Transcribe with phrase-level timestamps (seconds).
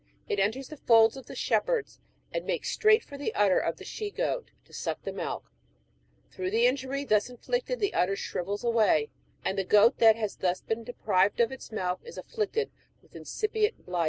[0.27, 1.99] It enters the folds of the shepherds,
[2.33, 5.51] and makes straight for the udder of the she goat, to suck the milk.
[6.31, 9.09] Through the injury thus inflicted the udder shrivels away,
[9.45, 12.71] and the goat that has been thus deprived of its milk, is afilicted
[13.03, 13.99] with incipient blindness.